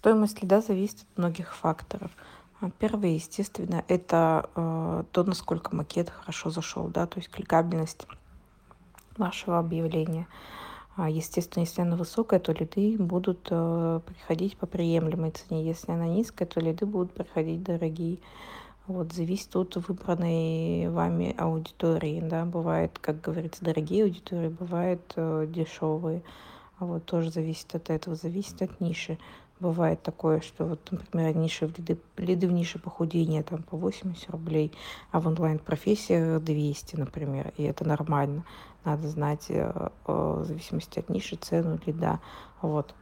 Стоимость 0.00 0.40
лида 0.40 0.62
зависит 0.62 1.02
от 1.02 1.18
многих 1.18 1.54
факторов. 1.54 2.10
А, 2.62 2.70
Первый, 2.78 3.16
естественно, 3.16 3.84
это 3.86 4.48
э, 4.54 5.04
то, 5.12 5.24
насколько 5.24 5.76
макет 5.76 6.08
хорошо 6.08 6.48
зашел, 6.48 6.86
да, 6.88 7.06
то 7.06 7.18
есть 7.18 7.28
кликабельность 7.28 8.06
вашего 9.18 9.58
объявления. 9.58 10.26
А, 10.96 11.10
Естественно, 11.10 11.64
если 11.64 11.82
она 11.82 11.96
высокая, 11.96 12.40
то 12.40 12.52
лиды 12.52 12.96
будут 12.96 13.48
э, 13.50 14.00
приходить 14.06 14.56
по 14.56 14.66
приемлемой 14.66 15.32
цене. 15.32 15.66
Если 15.66 15.92
она 15.92 16.06
низкая, 16.06 16.48
то 16.48 16.60
лиды 16.60 16.86
будут 16.86 17.12
приходить 17.12 17.62
дорогие. 17.62 18.20
Вот, 18.86 19.12
зависит 19.12 19.54
от 19.54 19.76
выбранной 19.76 20.88
вами 20.88 21.34
аудитории, 21.36 22.20
да, 22.20 22.46
бывает, 22.46 22.98
как 22.98 23.20
говорится, 23.20 23.62
дорогие 23.62 24.04
аудитории, 24.04 24.48
бывают 24.48 25.12
э, 25.16 25.46
дешевые, 25.46 26.22
а 26.80 26.86
вот 26.86 27.04
тоже 27.04 27.30
зависит 27.30 27.74
от 27.74 27.90
этого, 27.90 28.16
зависит 28.16 28.60
от 28.62 28.80
ниши. 28.80 29.18
Бывает 29.60 30.02
такое, 30.02 30.40
что 30.40 30.64
вот, 30.64 30.80
например, 30.90 31.36
ниши 31.36 31.68
в 31.68 31.76
лиды, 31.76 31.98
лиды 32.16 32.48
в 32.48 32.52
нише 32.52 32.78
похудения 32.78 33.42
там 33.42 33.62
по 33.62 33.76
80 33.76 34.30
рублей, 34.30 34.72
а 35.12 35.20
в 35.20 35.26
онлайн-профессиях 35.26 36.42
200, 36.42 36.96
например, 36.96 37.52
и 37.58 37.64
это 37.64 37.86
нормально. 37.86 38.44
Надо 38.86 39.08
знать 39.08 39.44
э, 39.50 39.70
э, 39.70 39.90
в 40.06 40.44
зависимости 40.46 40.98
от 40.98 41.10
ниши 41.10 41.36
цену 41.36 41.78
лида. 41.84 42.18
Вот. 42.62 42.94